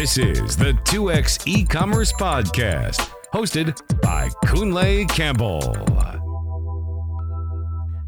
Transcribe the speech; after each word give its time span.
This 0.00 0.16
is 0.16 0.56
the 0.56 0.72
2x 0.84 1.46
e-commerce 1.46 2.10
podcast, 2.10 3.06
hosted 3.34 3.78
by 4.00 4.30
Kunle 4.46 5.06
Campbell. 5.10 5.60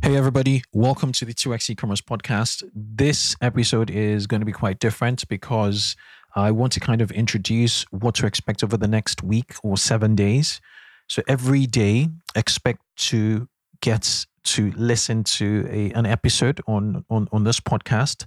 Hey 0.02 0.16
everybody, 0.16 0.62
welcome 0.72 1.12
to 1.12 1.26
the 1.26 1.34
2x 1.34 1.68
e-commerce 1.68 2.00
podcast. 2.00 2.62
This 2.74 3.36
episode 3.42 3.90
is 3.90 4.26
going 4.26 4.40
to 4.40 4.46
be 4.46 4.52
quite 4.52 4.78
different 4.78 5.28
because 5.28 5.94
I 6.34 6.50
want 6.50 6.72
to 6.72 6.80
kind 6.80 7.02
of 7.02 7.10
introduce 7.10 7.82
what 7.90 8.14
to 8.14 8.26
expect 8.26 8.64
over 8.64 8.78
the 8.78 8.88
next 8.88 9.22
week 9.22 9.52
or 9.62 9.76
7 9.76 10.14
days. 10.14 10.62
So 11.10 11.20
every 11.28 11.66
day 11.66 12.08
expect 12.34 12.80
to 13.10 13.50
get 13.82 14.24
to 14.44 14.72
listen 14.76 15.24
to 15.24 15.68
a, 15.70 15.92
an 15.92 16.06
episode 16.06 16.62
on, 16.66 17.04
on 17.10 17.28
on 17.32 17.44
this 17.44 17.60
podcast 17.60 18.24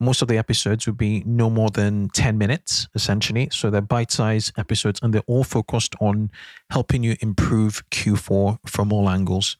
most 0.00 0.22
of 0.22 0.28
the 0.28 0.38
episodes 0.38 0.86
will 0.86 0.94
be 0.94 1.22
no 1.26 1.50
more 1.50 1.70
than 1.70 2.08
10 2.10 2.38
minutes, 2.38 2.88
essentially. 2.94 3.48
So 3.50 3.70
they're 3.70 3.80
bite 3.80 4.10
sized 4.10 4.52
episodes 4.58 5.00
and 5.02 5.12
they're 5.12 5.22
all 5.26 5.44
focused 5.44 5.94
on 6.00 6.30
helping 6.70 7.02
you 7.02 7.16
improve 7.20 7.88
Q4 7.90 8.58
from 8.66 8.92
all 8.92 9.08
angles. 9.08 9.56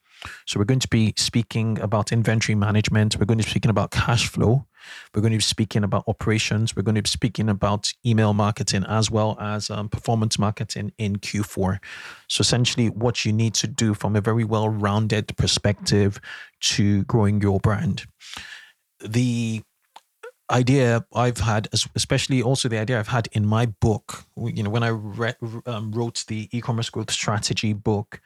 So 0.47 0.59
we're 0.59 0.65
going 0.65 0.81
to 0.81 0.89
be 0.89 1.13
speaking 1.17 1.79
about 1.81 2.13
inventory 2.13 2.55
management. 2.55 3.17
We're 3.17 3.27
going 3.27 3.39
to 3.39 3.45
be 3.45 3.51
speaking 3.51 3.71
about 3.71 3.91
cash 3.91 4.29
flow. 4.29 4.67
We're 5.15 5.21
going 5.21 5.33
to 5.33 5.39
be 5.39 5.43
speaking 5.43 5.85
about 5.85 6.05
operations. 6.07 6.77
We're 6.77 6.83
going 6.83 6.95
to 6.95 7.03
be 7.03 7.09
speaking 7.09 7.49
about 7.49 7.93
email 8.05 8.33
marketing 8.35 8.85
as 8.89 9.11
well 9.11 9.37
as 9.41 9.69
um, 9.71 9.89
performance 9.89 10.39
marketing 10.39 10.93
in 10.99 11.17
Q4. 11.17 11.79
So 12.29 12.41
essentially, 12.41 12.89
what 12.89 13.25
you 13.25 13.33
need 13.33 13.55
to 13.55 13.67
do 13.67 13.95
from 13.95 14.17
a 14.17 14.21
very 14.21 14.45
well-rounded 14.45 15.37
perspective 15.37 16.21
to 16.61 17.05
growing 17.05 17.41
your 17.41 17.61
brand. 17.61 18.07
The 19.01 19.63
idea 20.51 21.05
I've 21.15 21.39
had, 21.39 21.69
especially 21.95 22.43
also 22.43 22.69
the 22.69 22.79
idea 22.79 22.99
I've 22.99 23.09
had 23.09 23.29
in 23.33 23.47
my 23.47 23.67
book, 23.67 24.25
you 24.37 24.63
know, 24.63 24.71
when 24.71 24.83
I 24.83 24.89
re- 24.89 25.35
um, 25.67 25.93
wrote 25.93 26.25
the 26.29 26.49
e-commerce 26.57 26.91
growth 26.91 27.11
strategy 27.11 27.73
book, 27.73 28.21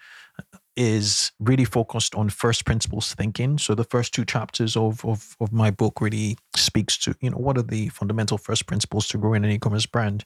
is 0.77 1.33
really 1.41 1.65
focused 1.65 2.15
on 2.15 2.31
first 2.31 2.65
principles 2.65 3.13
thinking. 3.15 3.59
So 3.59 3.75
the 3.75 3.85
first 3.85 4.15
two 4.15 4.25
chapters 4.25 4.77
of, 4.77 5.05
of, 5.05 5.37
of 5.41 5.53
my 5.53 5.71
book 5.71 6.01
really 6.01 6.39
speaks 6.57 6.97
to, 6.99 7.15
you 7.21 7.31
know, 7.31 7.37
what 7.37 7.59
are 7.59 7.63
the 7.63 7.89
fundamental 7.89 8.39
first 8.39 8.67
principles 8.67 9.07
to 9.09 9.19
growing 9.19 9.45
an 9.45 9.51
e-commerce 9.51 9.87
brand? 9.87 10.25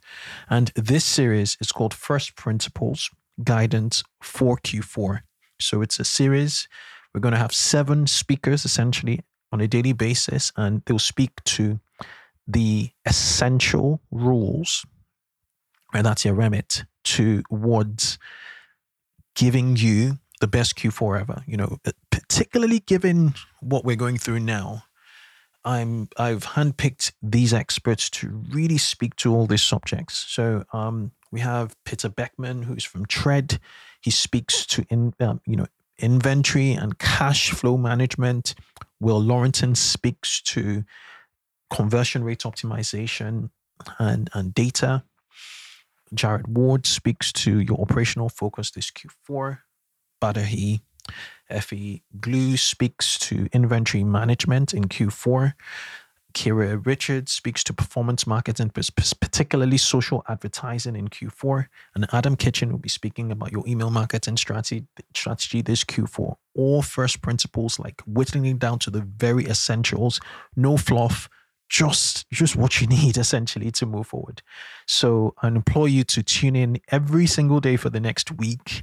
And 0.48 0.70
this 0.76 1.04
series 1.04 1.56
is 1.60 1.72
called 1.72 1.92
First 1.92 2.36
Principles 2.36 3.10
Guidance 3.42 4.04
for 4.22 4.56
Q4. 4.58 5.22
So 5.60 5.82
it's 5.82 5.98
a 5.98 6.04
series. 6.04 6.68
We're 7.12 7.20
going 7.20 7.32
to 7.34 7.38
have 7.38 7.52
seven 7.52 8.06
speakers 8.06 8.64
essentially 8.64 9.20
on 9.54 9.60
a 9.60 9.68
daily 9.68 9.92
basis, 9.92 10.52
and 10.56 10.82
they'll 10.84 10.98
speak 10.98 11.42
to 11.44 11.78
the 12.46 12.90
essential 13.06 14.00
rules, 14.10 14.84
and 15.94 16.04
that's 16.04 16.24
your 16.24 16.34
remit, 16.34 16.84
towards 17.04 18.18
giving 19.36 19.76
you 19.76 20.18
the 20.40 20.48
best 20.48 20.74
Q4 20.74 21.20
ever. 21.20 21.44
You 21.46 21.56
know, 21.56 21.78
particularly 22.10 22.80
given 22.80 23.34
what 23.60 23.84
we're 23.84 23.96
going 23.96 24.18
through 24.18 24.40
now. 24.40 24.82
I'm 25.64 26.08
I've 26.18 26.44
handpicked 26.44 27.12
these 27.22 27.54
experts 27.54 28.10
to 28.10 28.42
really 28.50 28.76
speak 28.76 29.14
to 29.16 29.32
all 29.34 29.46
these 29.46 29.62
subjects. 29.62 30.26
So 30.28 30.64
um, 30.72 31.12
we 31.30 31.40
have 31.40 31.76
Peter 31.84 32.08
Beckman, 32.08 32.64
who's 32.64 32.84
from 32.84 33.06
Treyd. 33.06 33.58
He 34.00 34.10
speaks 34.10 34.66
to 34.66 34.84
in 34.90 35.14
um, 35.20 35.40
you 35.46 35.56
know 35.56 35.66
inventory 35.98 36.72
and 36.72 36.98
cash 36.98 37.50
flow 37.50 37.76
management. 37.76 38.54
Will 39.04 39.20
Laurenson 39.20 39.74
speaks 39.74 40.40
to 40.40 40.82
conversion 41.68 42.24
rate 42.24 42.40
optimization 42.40 43.50
and, 43.98 44.30
and 44.32 44.54
data. 44.54 45.04
Jared 46.14 46.56
Ward 46.56 46.86
speaks 46.86 47.30
to 47.32 47.60
your 47.60 47.78
operational 47.78 48.30
focus 48.30 48.70
this 48.70 48.90
Q4. 48.90 49.58
Badahi 50.22 50.80
Effie 51.50 52.02
Glue 52.18 52.56
speaks 52.56 53.18
to 53.18 53.46
inventory 53.52 54.04
management 54.04 54.72
in 54.72 54.84
Q4. 54.84 55.52
Kira 56.32 56.84
Richards 56.84 57.30
speaks 57.30 57.62
to 57.64 57.74
performance 57.74 58.26
marketing, 58.26 58.70
particularly 58.70 59.76
social 59.76 60.24
advertising 60.30 60.96
in 60.96 61.08
Q4. 61.08 61.66
And 61.94 62.06
Adam 62.10 62.36
Kitchen 62.36 62.72
will 62.72 62.78
be 62.78 62.88
speaking 62.88 63.30
about 63.30 63.52
your 63.52 63.64
email 63.66 63.90
marketing 63.90 64.38
strategy, 64.38 64.86
strategy 65.14 65.60
this 65.60 65.84
Q4. 65.84 66.36
All 66.54 66.82
first 66.82 67.22
principles, 67.22 67.78
like 67.78 68.00
whittling 68.02 68.46
it 68.46 68.58
down 68.58 68.78
to 68.80 68.90
the 68.90 69.02
very 69.02 69.44
essentials, 69.46 70.20
no 70.56 70.76
fluff, 70.76 71.28
just 71.68 72.28
just 72.30 72.56
what 72.56 72.80
you 72.80 72.86
need 72.98 73.16
essentially 73.16 73.70
to 73.72 73.86
move 73.86 74.06
forward. 74.06 74.42
So 74.86 75.34
I 75.42 75.48
implore 75.48 75.88
you 75.88 76.04
to 76.04 76.22
tune 76.22 76.56
in 76.56 76.80
every 76.88 77.26
single 77.26 77.60
day 77.60 77.76
for 77.76 77.90
the 77.90 78.00
next 78.00 78.30
week. 78.32 78.82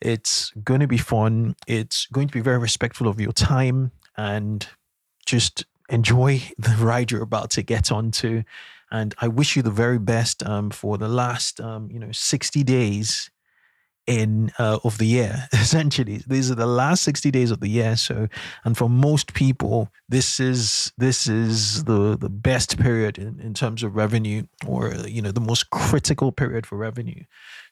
It's 0.00 0.52
going 0.62 0.80
to 0.80 0.86
be 0.86 0.98
fun. 0.98 1.56
It's 1.66 2.06
going 2.06 2.28
to 2.28 2.32
be 2.32 2.40
very 2.40 2.58
respectful 2.58 3.08
of 3.08 3.20
your 3.20 3.32
time 3.32 3.90
and 4.16 4.66
just 5.26 5.64
enjoy 5.88 6.42
the 6.58 6.76
ride 6.78 7.10
you're 7.10 7.22
about 7.22 7.50
to 7.50 7.62
get 7.62 7.90
onto. 7.90 8.42
And 8.90 9.14
I 9.20 9.28
wish 9.28 9.54
you 9.56 9.62
the 9.62 9.70
very 9.70 9.98
best 9.98 10.42
um, 10.46 10.70
for 10.70 10.96
the 10.96 11.08
last, 11.08 11.60
um, 11.60 11.90
you 11.90 11.98
know, 11.98 12.12
60 12.12 12.62
days 12.62 13.30
in 14.08 14.50
uh, 14.58 14.78
of 14.82 14.98
the 14.98 15.04
year. 15.04 15.46
Essentially, 15.52 16.22
these 16.26 16.50
are 16.50 16.54
the 16.54 16.66
last 16.66 17.02
60 17.04 17.30
days 17.30 17.50
of 17.50 17.60
the 17.60 17.68
year. 17.68 17.94
So, 17.96 18.26
and 18.64 18.76
for 18.76 18.88
most 18.88 19.34
people, 19.34 19.92
this 20.08 20.40
is 20.40 20.92
this 20.96 21.28
is 21.28 21.84
the 21.84 22.16
the 22.16 22.30
best 22.30 22.78
period 22.78 23.18
in, 23.18 23.38
in 23.38 23.54
terms 23.54 23.82
of 23.82 23.94
revenue, 23.94 24.44
or 24.66 24.94
you 25.06 25.22
know, 25.22 25.30
the 25.30 25.40
most 25.40 25.70
critical 25.70 26.32
period 26.32 26.66
for 26.66 26.76
revenue. 26.76 27.22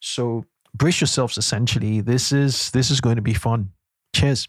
So, 0.00 0.44
brace 0.74 1.00
yourselves. 1.00 1.38
Essentially, 1.38 2.02
this 2.02 2.30
is 2.30 2.70
this 2.70 2.90
is 2.90 3.00
going 3.00 3.16
to 3.16 3.22
be 3.22 3.34
fun. 3.34 3.70
Cheers. 4.14 4.46